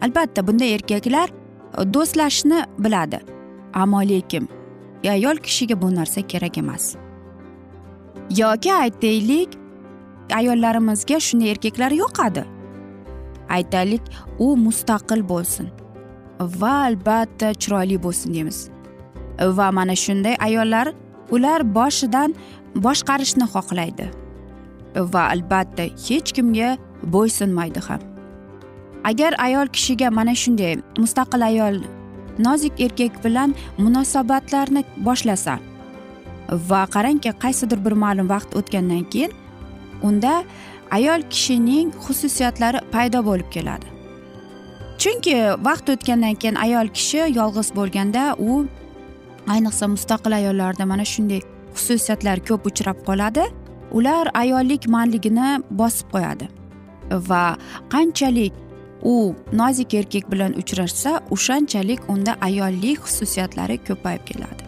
Albatta 0.00 0.46
bunday 0.46 0.74
erkaklar 0.74 1.28
e, 1.30 1.94
do'stlashishni 1.94 2.64
biladi. 2.78 3.20
Ammo 3.74 4.00
lekin 4.02 4.48
ayol 5.08 5.36
kishiga 5.36 5.82
bu 5.82 5.94
narsa 5.94 6.22
kerak 6.22 6.58
emas. 6.58 6.96
Yoki 8.36 8.72
aytaylik 8.74 9.48
ayollarimizga 10.34 11.20
shunday 11.20 11.50
erkaklar 11.50 11.90
yoqadi. 11.90 12.44
Aytaylik 13.48 14.02
u 14.38 14.56
mustaqil 14.56 15.28
bo'lsin 15.28 15.70
va 16.40 16.72
albatta 16.88 17.54
chiroyli 17.54 18.02
bo'lsin 18.02 18.34
deymiz. 18.34 18.70
Va 19.40 19.72
mana 19.72 19.96
shunday 19.96 20.36
ayollar 20.38 20.92
ular 21.30 21.60
boshidan 21.74 22.34
boshqarishni 22.74 23.46
xohlaydi. 23.54 24.06
Va 25.12 25.22
albatta 25.34 25.82
hech 26.06 26.32
kimga 26.36 26.76
bo'ysunmaydi 27.14 27.80
ham. 27.88 28.09
Agar 29.04 29.32
ayol 29.38 29.66
kishiga 29.76 30.10
mana 30.10 30.34
shunday 30.42 30.74
mustaqil 30.98 31.44
ayol 31.50 31.76
nozik 32.38 32.80
erkak 32.80 33.24
bilan 33.24 33.54
munosabatlarni 33.78 34.84
boshlasa 35.06 35.58
va 36.70 36.82
qarangki 36.94 37.30
qaysidir 37.44 37.78
bir 37.84 37.94
ma'lum 38.04 38.28
vaqt 38.34 38.56
o'tgandan 38.60 39.04
keyin 39.12 39.32
unda 40.02 40.34
ayol 40.90 41.22
kishining 41.32 41.92
xususiyatlari 42.04 42.78
paydo 42.92 43.24
bo'lib 43.28 43.48
keladi. 43.54 43.86
Chunki 45.00 45.36
vaqt 45.68 45.86
o'tgandan 45.94 46.34
keyin 46.40 46.56
ayol 46.66 46.88
kishi 46.96 47.22
yolg'iz 47.38 47.68
bo'lganda 47.78 48.22
u 48.38 48.66
ayniqsa 49.54 49.86
mustaqil 49.94 50.32
ayollarda 50.40 50.84
mana 50.92 51.04
shunday 51.12 51.40
xususiyatlar 51.76 52.38
ko'p 52.48 52.66
uchrab 52.70 52.98
qoladi. 53.08 53.44
Ular 53.98 54.26
ayollik 54.42 54.82
manligini 54.94 55.48
bosib 55.80 56.06
qo'yadi 56.14 56.46
va 57.30 57.44
qanchalik 57.94 58.52
u 59.02 59.34
nozik 59.52 59.94
erkak 59.94 60.30
bilan 60.32 60.52
uchrashsa 60.52 61.20
o'shanchalik 61.30 62.00
unda 62.08 62.36
ayollik 62.40 62.98
xususiyatlari 63.06 63.78
ko'payib 63.88 64.24
keladi. 64.24 64.62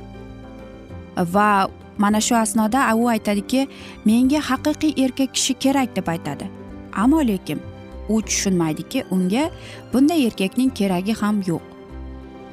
Va 1.34 1.68
mana 1.98 2.20
shu 2.20 2.36
asnoda 2.36 2.94
u 2.94 3.08
aytadiki 3.14 3.68
menga 4.04 4.40
haqiqiy 4.50 5.04
erkak 5.04 5.34
kishi 5.34 5.54
kerak 5.54 5.96
deb 5.96 6.08
aytadi. 6.08 6.48
Ammo 6.92 7.20
lekin 7.26 7.60
u 8.08 8.22
tushunmaydiki 8.22 9.04
unga 9.10 9.50
bunday 9.92 10.26
erkakning 10.26 10.72
keragi 10.74 11.14
ham 11.20 11.42
yo'q. 11.46 11.62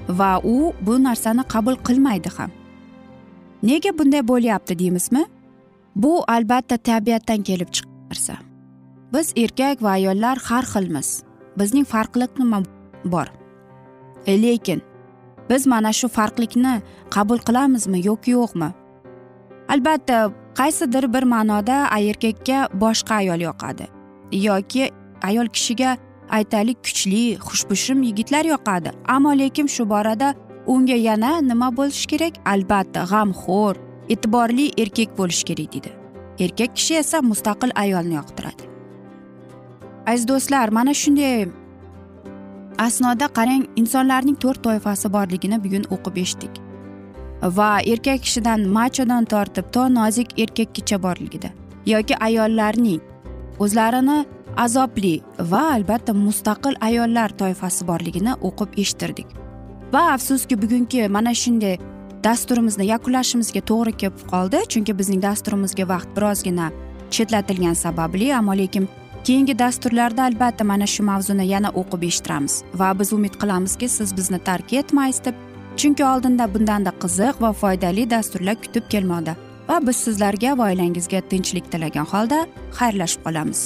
Va 0.10 0.32
u 0.44 0.74
bu 0.82 1.04
narsani 1.04 1.44
qabul 1.54 1.76
qilmaydi 1.88 2.30
ham. 2.38 2.52
Nega 3.64 3.98
bunday 3.98 4.28
bo'lyapti 4.28 4.80
deymizmi? 4.80 5.26
Bu 5.96 6.24
albatta 6.28 6.78
tabiatdan 6.78 7.44
kelib 7.44 7.70
chiqqan 7.76 8.08
narsa 8.10 8.36
biz 9.14 9.34
erkak 9.36 9.82
va 9.84 9.92
ayollar 9.98 10.38
har 10.50 10.66
xilmiz. 10.74 11.29
Bizning 11.60 11.86
farqliq 11.94 12.40
nima 12.40 12.64
bor. 13.06 13.28
E, 14.26 14.42
lekin 14.42 14.82
biz 15.50 15.68
mana 15.68 15.94
shu 15.94 16.08
farqlikni 16.08 16.82
qabul 17.16 17.40
qilamizmi 17.48 18.06
yoki 18.06 18.32
yo'qmi? 18.32 18.70
Albatta 19.74 20.18
qaysidir 20.60 21.14
bir 21.14 21.24
ma'noda 21.24 21.78
erkakka 21.98 22.68
boshqa 22.84 23.14
ayol 23.22 23.42
yoqadi 23.50 23.86
yoki 24.32 24.92
ayol 25.30 25.48
kishiga 25.56 25.98
aytaylik 26.30 26.84
kuchli 26.84 27.38
xushbichim 27.48 28.04
yigitlar 28.04 28.46
yoqadi. 28.46 28.90
Ammo 29.08 29.32
lekin 29.38 29.68
shu 29.68 29.90
borada 29.90 30.34
unga 30.68 30.98
yana 31.08 31.32
nima 31.42 31.70
bo'lishi 31.78 32.08
kerak? 32.12 32.34
Albatta 32.46 33.06
g'amxo'r 33.12 33.76
e'tiborli 34.14 34.66
erkak 34.84 35.18
bo'lishi 35.18 35.46
kerak 35.50 35.74
deydi 35.74 35.92
erkak 36.40 36.76
kishi 36.76 36.96
esa 37.04 37.22
mustaqil 37.22 37.72
ayolni 37.76 38.16
yoqtiradi. 38.16 38.69
Aziz 40.10 40.28
do'stlar 40.32 40.68
mana 40.78 40.94
shunday 41.02 41.48
asnoda 42.86 43.28
qarang 43.38 43.64
insonlarning 43.82 44.38
to'rt 44.44 44.64
toifasi 44.68 45.08
borligini 45.16 45.58
bugun 45.66 45.86
o'qib 45.96 46.16
eshitdik. 46.24 46.54
Va 47.58 47.70
erkak 47.94 48.20
kishidan 48.26 48.66
machodan 48.78 49.24
tortib 49.34 49.66
to 49.76 49.84
nozik 50.00 50.30
erkakgacha 50.44 50.98
borligida 51.06 51.50
yoki 51.94 52.16
ayollarning 52.28 53.02
o'zlarini 53.66 54.18
azobli 54.66 55.14
va 55.52 55.64
albatta 55.76 56.14
mustaqil 56.26 56.76
ayollar 56.90 57.30
toifasi 57.42 57.88
borligini 57.92 58.34
o'qib 58.48 58.70
eshittirdik. 58.82 59.28
Va 59.94 60.02
afsuski 60.16 60.62
bugungi 60.64 61.08
mana 61.16 61.34
shunday 61.44 61.76
dasturimizni 62.24 62.86
yakunlashimizga 62.94 63.62
to'g'ri 63.72 63.94
kelib 64.02 64.24
qoldi 64.32 64.60
chunki 64.74 64.98
bizning 65.00 65.22
dasturimizga 65.28 65.86
vaqt 65.94 66.10
birozgina 66.18 66.72
chetlatilgani 67.16 67.78
sababli. 67.86 68.34
Ammo 68.40 68.54
lekin 68.62 68.90
keyingi 69.24 69.60
dasturlarda 69.60 70.24
albatta 70.24 70.64
mana 70.64 70.88
shu 70.88 71.04
mavzuni 71.04 71.46
yana 71.48 71.70
o'qib 71.82 72.04
eshittiramiz. 72.10 72.64
Va 72.82 72.90
biz 73.00 73.14
umid 73.14 73.36
qilamizki 73.42 73.90
siz 73.90 74.18
bizni 74.18 74.40
tark 74.40 74.74
etmaysiz 74.74 75.26
deb. 75.26 75.36
Chunki 75.80 76.04
oldinda 76.06 76.54
bundanda 76.54 76.92
qiziq 77.04 77.42
va 77.42 77.52
foydali 77.54 78.10
dasturlar 78.10 78.56
kutib 78.64 78.90
kelmoqda. 78.94 79.36
Va 79.70 79.78
biz 79.88 79.98
sizlarga 80.06 80.58
va 80.58 80.72
oilangizga 80.72 81.22
tinchlik 81.32 81.72
tilagan 81.72 82.08
holda 82.14 82.40
xayrlashib 82.80 83.22
qolamiz. 83.28 83.62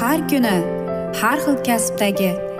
Har 0.00 0.18
kuni 0.30 0.56
har 1.20 1.38
xil 1.44 1.56
kasbdagi 1.68 2.32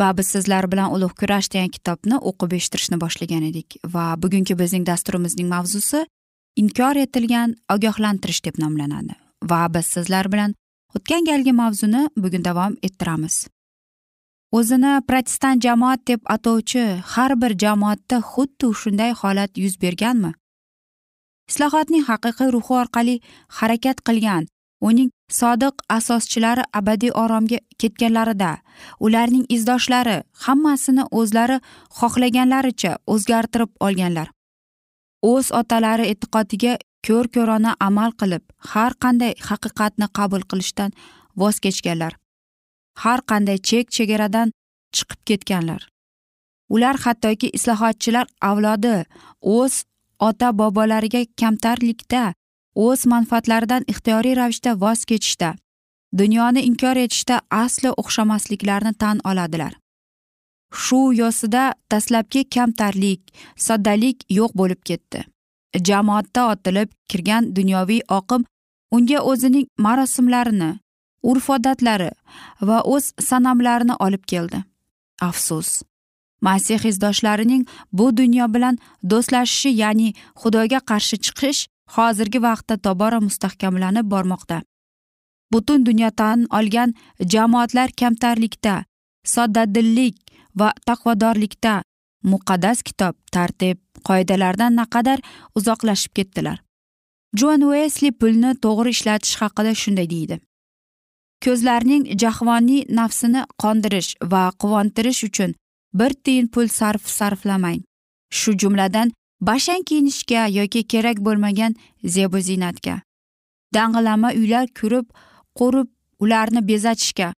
Va 0.00 0.10
biz 0.18 0.26
sizlar 0.34 0.70
bilan 0.72 0.92
ulug' 0.94 1.16
kurash 1.20 1.48
degan 1.52 1.70
kitobni 1.76 2.16
o'qib 2.30 2.56
eshittirishni 2.58 3.00
boshlagan 3.04 3.44
edik 3.50 3.76
va 3.94 4.06
bugungi 4.22 4.54
bizning 4.62 4.86
dasturimizning 4.90 5.48
mavzusi 5.54 6.04
inkor 6.62 6.96
etilgan 7.04 7.54
ogohlantirish 7.74 8.42
deb 8.46 8.60
nomlanadi 8.64 9.14
va 9.50 9.62
biz 9.74 9.86
sizlar 9.94 10.32
bilan 10.32 10.54
o'tgan 10.96 11.24
galgi 11.30 11.52
mavzuni 11.62 12.02
bugun 12.16 12.44
davom 12.44 12.76
ettiramiz. 12.82 13.46
O'zini 14.58 14.92
protestant 15.08 15.62
jamoat 15.62 16.00
deb 16.10 16.20
atovchi 16.34 16.84
har 17.12 17.32
bir 17.42 17.52
jamoatda 17.64 18.18
xuddi 18.32 18.70
shunday 18.80 19.12
holat 19.20 19.58
yuz 19.62 19.74
berganmi? 19.82 20.32
Islohotning 21.50 22.04
haqiqiy 22.10 22.50
ruhi 22.56 22.74
orqali 22.82 23.14
harakat 23.58 24.02
qilgan 24.08 24.48
uning 24.88 25.10
sodiq 25.38 25.74
asoschilari 25.96 26.64
abadiy 26.78 27.12
oromga 27.22 27.58
ketganlarida 27.80 28.50
ularning 29.06 29.46
izdoshlari 29.56 30.16
hammasini 30.44 31.04
o'zlari 31.20 31.58
xohlaganlaricha 31.98 32.92
o'zgartirib 33.14 33.70
olganlar. 33.86 34.28
O'z 35.32 35.52
otalari 35.60 36.08
e'tiqodiga 36.12 36.78
ko'r 37.06 37.26
ko'rona 37.34 37.74
amal 37.88 38.10
qilib 38.20 38.44
har 38.72 38.92
qanday 39.04 39.32
haqiqatni 39.48 40.06
qabul 40.18 40.42
qilishdan 40.50 40.90
voz 41.40 41.60
kechganlar. 41.64 42.12
Har 43.02 43.20
qanday 43.30 43.58
chek 43.68 43.86
chegaradan 43.96 44.52
chiqib 44.96 45.20
ketganlar. 45.28 45.82
Ular 46.74 46.96
hattoki 47.04 47.48
islohotchilar 47.58 48.26
avlodi 48.50 48.96
o'z 49.56 49.74
ota 50.28 50.48
bobolariga 50.58 51.22
kamtarlikda 51.40 52.22
o'z 52.74 53.06
manfaatlaridan 53.06 53.84
ixtiyoriy 53.92 54.36
ravishda 54.36 54.80
voz 54.80 55.04
kechishda 55.04 55.54
dunyoni 56.18 56.62
inkor 56.68 56.96
etishda 56.96 57.40
aslo 57.50 57.90
o'xshamasliklarini 58.02 58.94
tan 58.94 59.20
oladilar. 59.24 59.72
Shu 60.72 61.12
yosida 61.14 61.74
dastlabki 61.90 62.44
kamtarlik 62.54 63.20
soddalik 63.56 64.24
yo'q 64.38 64.54
bo'lib 64.60 64.82
ketdi. 64.84 65.24
Jamoatda 65.86 66.46
otilib 66.52 66.90
kirgan 67.10 67.54
dunyoviy 67.56 68.00
oqim 68.18 68.44
unga 68.90 69.20
o'zining 69.30 69.66
marosimlarini 69.78 70.70
urf 71.22 71.50
odatlari 71.50 72.10
va 72.60 72.82
o'z 72.94 73.12
sanamlarini 73.28 73.94
olib 74.06 74.24
keldi. 74.32 74.64
Afsus 75.20 75.82
masih 76.40 76.84
izdoshlarining 76.90 77.66
bu 77.92 78.16
dunyo 78.16 78.46
bilan 78.54 78.78
do'stlashishi 79.10 79.70
ya'ni 79.82 80.14
xudoga 80.40 80.80
qarshi 80.90 81.16
chiqish 81.24 81.60
hozirgi 81.96 82.42
vaqtda 82.42 82.76
tobora 82.86 83.20
mustahkamlanib 83.26 84.06
bormoqda. 84.14 84.62
Butun 85.52 85.86
dunyo 85.86 86.10
tan 86.10 86.46
olgan 86.58 86.94
jamoatlar 87.32 87.90
kamtarlikda 88.00 88.74
soddadillik 89.34 90.16
va 90.60 90.72
taqvodorlikda 90.86 91.74
muqaddas 92.32 92.82
kitob 92.82 93.14
tartib 93.34 93.78
qoidalardan 94.08 94.76
naqadar 94.80 95.18
uzoqlashib 95.58 96.12
ketdilar. 96.18 96.58
Jon 97.38 97.62
uesli 97.70 98.10
pulni 98.20 98.54
to'g'ri 98.64 98.90
ishlatish 98.96 99.36
haqida 99.42 99.74
shunday 99.82 100.08
deydi. 100.14 100.36
Ko'zlarning 101.44 102.04
jahvoniy 102.22 102.82
nafsini 102.98 103.42
qondirish 103.62 104.10
va 104.32 104.42
quvontirish 104.62 105.22
uchun 105.28 105.54
bir 105.98 106.12
tiyin 106.24 106.46
pul 106.54 106.68
sarf 106.68 107.06
sarflamang 107.18 107.80
shu 108.38 108.52
jumladan 108.62 109.12
bashang 109.40 109.84
kiyinishga 109.88 110.46
yoki 110.46 110.82
kerak 110.92 111.18
bo'lmagan 111.26 111.74
zebu 112.04 112.40
ziynatga. 112.40 113.00
Dang'ilama 113.74 114.32
uylar 114.32 114.66
kurib 114.80 115.06
qurib 115.58 115.88
ularni 116.18 116.68
bezatishga. 116.68 117.32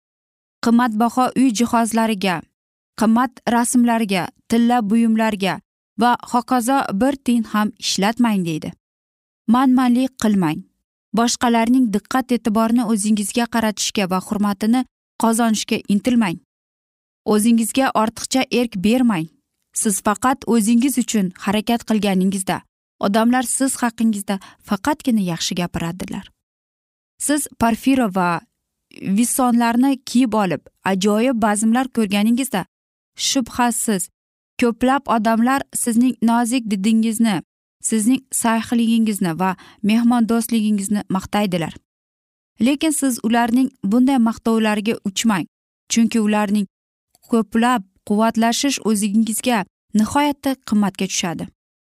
Qimmatbaho 0.63 1.25
uy 1.37 1.49
jihozlariga 1.59 2.41
qimmat 2.99 3.31
rasmlarga 3.51 4.27
tilla 4.49 4.77
buyumlarga 4.89 5.59
va 5.99 6.17
hokazo 6.31 6.77
bir 7.01 7.13
tiyin 7.25 7.43
ham 7.43 7.71
ishlatmang 7.79 8.45
deydi. 8.45 8.71
Manmanlik 9.47 10.11
qilmang. 10.23 10.59
Boshqalarning 11.17 11.85
diqqat 11.93 12.31
e'tiborini 12.35 12.83
o'zingizga 12.91 13.45
qaratishga 13.55 14.09
va 14.11 14.19
hurmatini 14.27 14.85
qozonishga 15.23 15.77
intilmang. 15.93 16.37
O'zingizga 17.25 17.91
ortiqcha 18.01 18.41
erk 18.59 18.73
bermang. 18.85 19.27
Siz 19.73 20.01
faqat 20.01 20.39
o'zingiz 20.53 20.97
uchun 21.03 21.31
harakat 21.45 21.81
qilganingizda 21.89 22.61
odamlar 22.99 23.43
siz 23.43 23.75
haqingizda 23.81 24.39
faqatgina 24.69 25.23
yaxshi 25.31 25.55
gapiradilar. 25.55 26.25
Siz 27.17 27.47
parfiro 27.59 28.07
va 28.15 28.41
visonlarni 29.01 29.91
kiyib 30.09 30.33
olib 30.43 30.61
ajoyib 30.91 31.41
bazmlar 31.45 31.87
ko'rganingizda 31.97 32.65
shubhasiz 33.29 34.09
ko'plab 34.61 35.03
odamlar 35.15 35.61
sizning 35.83 36.15
nozik 36.29 36.69
didingizni 36.71 37.41
sizning 37.89 38.21
sayhligingizni 38.41 39.39
va 39.39 39.55
mehmondo'stligingizni 39.89 41.01
maqtaydilar. 41.09 41.73
Lekin 42.61 42.91
siz 42.91 43.19
ularning 43.23 43.69
bunday 43.83 44.19
maqtovlariga 44.29 44.95
uchmang 45.09 45.45
chunki 45.91 46.19
ularning 46.19 46.67
ko'plab 47.31 47.81
quvvatlashish 48.07 48.79
o'zingizga 48.89 49.59
nihoyatda 49.99 50.55
qimmatga 50.69 51.05
tushadi. 51.11 51.47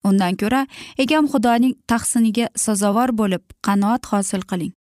Undan 0.09 0.37
ko'ra 0.40 0.67
egam 1.05 1.27
xudoning 1.33 1.75
tahsiniga 1.90 2.47
sazovor 2.64 3.11
bo'lib 3.21 3.43
qanoat 3.67 4.07
hosil 4.12 4.43
qiling. 4.51 4.73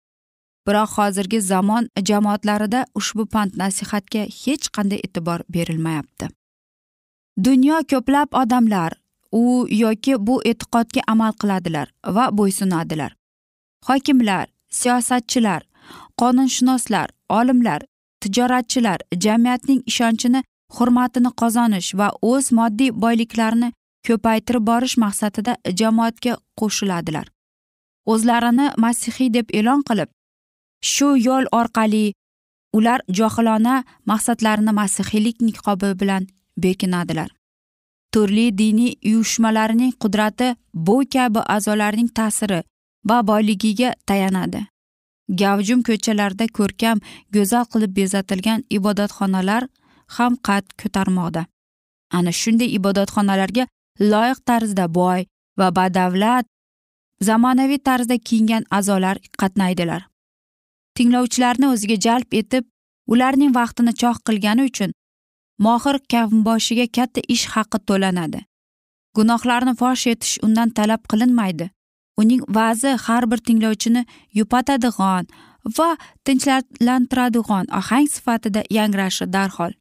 Biroq 0.66 0.90
hozirgi 0.98 1.40
zamon 1.40 1.88
jamoatlarida 2.08 2.80
ushbu 2.98 3.26
pand 3.34 3.58
nasihatga 3.62 4.22
hech 4.42 4.66
qanday 4.76 5.00
e'tibor 5.06 5.40
berilmayapti. 5.54 6.26
Dunyo 7.46 7.78
ko'plab 7.90 8.28
odamlar 8.42 8.92
u 9.32 9.66
yoki 9.70 10.14
bu 10.26 10.34
e'tiqodga 10.50 11.02
amal 11.12 11.32
qiladilar 11.40 11.88
va 12.16 12.24
bo'ysunadilar. 12.38 13.12
Hokimlar 13.88 14.46
siyosatchilar 14.80 15.62
qonunshunoslar 16.20 17.08
olimlar 17.38 17.80
tijoratchilar 18.20 18.98
jamiyatning 19.24 19.80
ishonchini 19.86 20.44
hurmatini 20.76 21.30
qozonish 21.40 21.90
va 22.00 22.08
o'z 22.30 22.52
moddiy 22.58 22.90
boyliklarini 23.04 23.68
ko'paytirib 24.06 24.64
borish 24.70 24.96
maqsadida 25.04 25.52
jamoatga 25.80 26.32
qo'shiladilar. 26.60 27.26
O'zlarini 28.12 28.66
masihiy 28.84 29.30
deb 29.36 29.46
e'lon 29.58 29.82
qilib 29.88 30.10
shu 30.92 31.08
yo'l 31.26 31.46
orqali 31.60 32.04
ular 32.78 33.00
johilona 33.18 33.84
maqsadlarini 34.10 34.72
masihiylik 34.80 35.36
niqobi 35.48 35.90
bilan 36.00 36.26
bekinadilar. 36.64 37.30
Turli 38.14 38.46
diniy 38.58 38.94
uyushmalarning 39.10 39.92
qudrati 40.02 40.48
bu 40.74 40.96
kabi 41.12 41.40
a'zolarning 41.54 42.10
ta'siri 42.18 42.60
va 43.08 43.18
boyligiga 43.30 43.94
tayanadi. 44.06 44.60
Gavjum 45.40 45.80
ko'chalarda 45.88 46.46
ko'rkam 46.58 46.98
go'zal 47.34 47.64
qilib 47.72 47.92
bezatilgan 48.00 48.64
ibodatxonalar 48.76 49.62
ham 50.16 50.32
qad 50.46 50.64
ko'tarmoqda. 50.80 51.42
Ana 52.16 52.32
shunday 52.40 52.70
ibodatxonalarga 52.78 53.64
loyiq 54.12 54.38
tarzda 54.48 54.86
boy 54.98 55.20
va 55.58 55.68
badavlat 55.78 56.46
zamonaviy 57.28 57.80
tarzda 57.88 58.16
kiyingan 58.26 58.64
a'zolar 58.78 59.16
qatnaydilar. 59.40 60.02
Tinglovchilarni 60.96 61.66
o'ziga 61.74 61.96
jalb 62.06 62.28
etib 62.40 62.64
ularning 63.12 63.52
vaqtini 63.58 63.92
choq 64.02 64.18
qilgani 64.28 64.62
uchun 64.70 64.90
mohir 65.66 65.96
kavmboshiga 66.12 66.86
katta 66.96 67.20
ish 67.34 67.46
haqi 67.54 67.78
to'lanadi. 67.88 68.40
Gunohlarni 69.16 69.74
fosh 69.80 70.06
etish 70.12 70.34
undan 70.46 70.68
talab 70.78 71.02
qilinmaydi. 71.10 71.66
Uning 72.20 72.42
va'zi 72.56 72.90
har 73.04 73.24
bir 73.30 73.40
tinglovchini 73.46 74.02
yupatadigan 74.38 75.24
va 75.78 75.90
tinchlantiradigan 76.24 77.66
ohang 77.78 78.06
sifatida 78.14 78.62
yangrashi 78.78 79.24
darhol. 79.34 79.72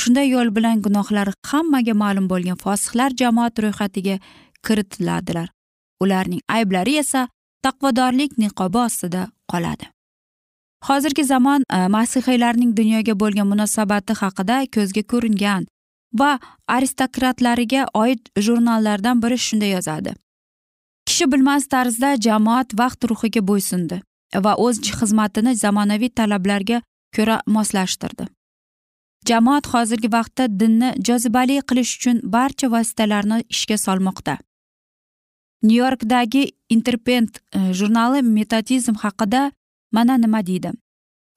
Shunday 0.00 0.28
yo'l 0.34 0.50
bilan 0.56 0.82
gunohlari 0.86 1.32
hammaga 1.50 1.94
ma'lum 2.02 2.26
bo'lgan 2.32 2.58
fosihlar 2.64 3.10
jamoat 3.20 3.58
ro'yxatiga 3.64 4.16
kiritiladilar. 4.66 5.48
Ularning 6.02 6.42
ayblari 6.56 6.98
esa 7.02 7.28
taqvodorlik 7.64 8.38
niqobi 8.42 8.78
ostida 8.86 9.22
qoladi. 9.52 9.86
Hozirgi 10.88 11.24
zamon 11.24 11.64
e, 11.76 11.78
masihiylarning 11.96 12.76
dunyoga 12.80 13.14
bo'lgan 13.22 13.48
munosabati 13.52 14.12
haqida 14.22 14.56
ko'zga 14.74 15.02
ko'ringan 15.12 15.66
va 16.20 16.30
aristokratlariga 16.76 17.82
oid 18.02 18.22
jurnallardan 18.46 19.22
biri 19.22 19.38
shunday 19.46 19.70
yozadi. 19.76 20.12
Kishi 21.08 21.26
bilmas 21.32 21.66
tarzda 21.74 22.10
jamoat 22.26 22.78
vaqt 22.80 23.10
ruhiga 23.10 23.42
bo'ysundi 23.50 24.00
va 24.44 24.52
o'z 24.66 24.76
xizmatini 25.00 25.52
zamonaviy 25.64 26.10
talablarga 26.20 26.82
ko'ra 27.16 27.36
moslashtirdi. 27.56 28.26
Jamoat 29.28 29.66
hozirgi 29.72 30.08
vaqtda 30.12 30.44
dinni 30.60 30.90
jozibali 31.08 31.56
qilish 31.68 31.92
uchun 31.98 32.16
barcha 32.34 32.66
vositalarni 32.74 33.38
ishga 33.54 33.76
solmoqda. 33.86 34.34
Nyu 35.62 35.76
yorkdagi 35.84 36.42
interpent 36.68 37.38
e, 37.38 37.58
jurnali 37.78 38.22
metodizm 38.22 38.94
haqida 39.04 39.42
mana 39.92 40.16
nima 40.24 40.40
deydi? 40.46 40.70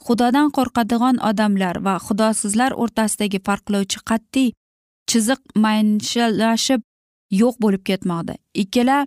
Xudodan 0.06 0.50
qo'rqadigan 0.58 1.18
odamlar 1.30 1.76
va 1.86 1.96
xudosizlar 2.06 2.72
o'rtasidagi 2.82 3.40
farqlovchi 3.48 4.00
qat'iy 4.10 4.54
chiziq 5.10 5.42
maynshallashib 5.64 6.82
yo'q 7.42 7.56
bo'lib 7.64 7.84
ketmoqda. 7.90 8.34
Ikkala 8.64 8.98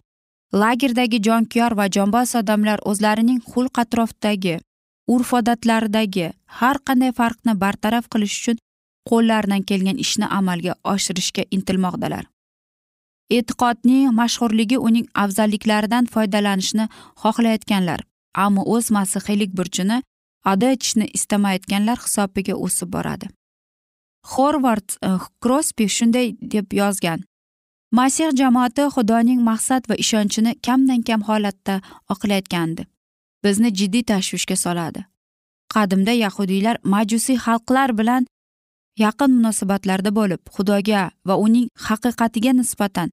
lagerdagi 0.62 1.22
jonkuyar 1.28 1.72
va 1.80 1.86
jonbos 1.96 2.34
odamlar 2.40 2.78
o'zlarining 2.90 3.40
xulq 3.50 3.74
atrofdagi 3.84 4.58
urf 5.14 5.32
odatlaridagi 5.38 6.26
har 6.58 6.76
qanday 6.86 7.12
farqni 7.20 7.54
bartaraf 7.64 8.04
qilish 8.12 8.36
uchun 8.40 8.56
qo'llaridan 9.10 9.62
kelgan 9.68 9.98
ishni 10.04 10.26
amalga 10.38 10.74
oshirishga 10.92 11.42
intilmoqdalar. 11.56 12.24
E'tiqodning 13.36 14.12
mashhurligi 14.20 14.78
uning 14.88 15.06
afzalliklaridan 15.24 16.04
foydalanishni 16.14 16.88
xohlayotganlar 17.22 18.00
ammo 18.44 18.62
o'z 18.74 18.90
masihiylik 18.96 19.50
burchini 19.58 20.02
ado 20.44 20.66
etishni 20.74 21.06
istamayotganlar 21.18 21.98
hisobiga 22.04 22.54
o'sib 22.66 22.88
boradi. 22.96 23.26
Horvard 24.32 24.88
krospi 25.42 25.84
e, 25.84 25.94
shunday 25.96 26.26
deb 26.54 26.72
yozgan 26.80 27.24
masih 27.98 28.30
jamoati 28.40 28.82
xudoning 28.94 29.40
maqsad 29.50 29.88
va 29.90 29.94
ishonchini 30.04 30.52
kamdan 30.66 31.00
kam 31.08 31.22
holatda 31.28 31.80
oqlayotgandi. 32.12 32.82
Bizni 33.44 33.70
jiddiy 33.78 34.04
tashvishga 34.10 34.56
soladi. 34.56 35.00
Qadimda 35.74 36.12
yahudiylar 36.24 36.76
majusiy 36.94 37.38
xalqlar 37.46 37.90
bilan 37.98 38.26
yaqin 38.98 39.30
munosabatlarda 39.36 40.10
bo'lib 40.18 40.40
xudoga 40.56 41.10
va 41.28 41.34
uning 41.46 41.66
haqiqatiga 41.88 42.52
nisbatan 42.60 43.10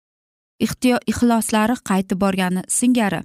ixloslari 1.11 1.75
qaytib 1.89 2.19
borgani 2.23 2.61
singari 2.67 3.21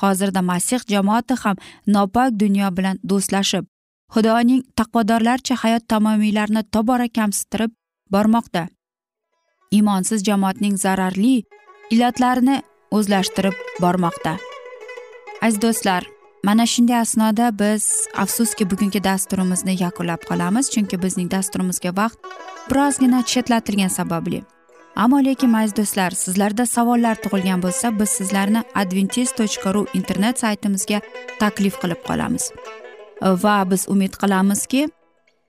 hozirda 0.00 0.42
masih 0.42 0.80
jamoati 0.92 1.34
ham 1.42 1.56
nopok 1.94 2.28
dunyo 2.42 2.68
bilan 2.76 2.96
do'stlashib 3.10 3.64
xudoning 4.14 4.62
taqvodorlarcha 4.78 5.54
hayot 5.62 5.84
tamomiylarini 5.88 6.62
tobora 6.74 7.08
kamsitirib 7.08 7.72
bormoqda. 8.12 8.68
Iymonsiz 9.76 10.20
jamoatning 10.28 10.76
zararli 10.84 11.42
illatlarini 11.90 12.62
o'zlashtirib 12.96 13.56
bormoqda. 13.82 14.36
Aziz 15.42 15.58
do'stlar 15.64 16.02
mana 16.46 16.66
shunday 16.66 16.96
asnoda 16.96 17.58
biz 17.58 17.84
afsuski 18.22 18.70
bugungi 18.70 19.04
dasturimizni 19.04 19.74
yakunlab 19.82 20.22
qolamiz 20.28 20.66
chunki 20.74 20.96
bizning 21.04 21.30
dasturimizga 21.30 21.90
vaqt 22.00 22.18
birozgina 22.70 23.22
chetlatilgani 23.32 23.90
sababli. 23.90 24.42
Ammo 24.96 25.18
lekin 25.24 25.52
aziz 25.52 25.76
do'stlar 25.78 26.10
sizlarda 26.10 26.66
savollar 26.66 27.16
tug'ilgan 27.24 27.62
bo'lsa 27.64 27.86
biz 28.00 28.10
sizlarni 28.18 28.62
adventis 28.82 29.32
tochka 29.38 29.74
ru 29.74 29.82
internet 29.98 30.36
saytimizga 30.44 31.00
taklif 31.40 31.74
qilib 31.82 32.00
qolamiz. 32.08 32.44
Va 33.44 33.56
biz 33.70 33.88
umid 33.88 34.14
qilamizki 34.22 34.88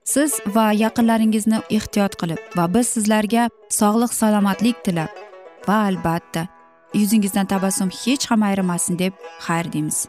siz 0.04 0.30
va 0.56 0.66
yaqinlaringizni 0.84 1.58
ehtiyot 1.78 2.20
qilib 2.20 2.40
va 2.56 2.64
biz 2.74 2.86
sizlarga 2.96 3.48
sog'lik 3.80 4.12
salomatlik 4.20 4.84
tilab 4.84 5.10
va 5.68 5.80
albatta 5.88 6.48
yuzingizdan 7.00 7.46
tabassum 7.52 7.90
hech 8.02 8.30
ham 8.30 8.42
ayrimasin 8.42 8.98
deb 8.98 9.12
xayr 9.46 9.72
deymiz. 9.72 10.08